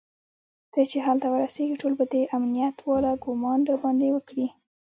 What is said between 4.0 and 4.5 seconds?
وکړي.